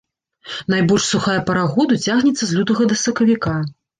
[0.73, 3.55] Найбольш сухая пара году цягнецца з лютага да сакавіка.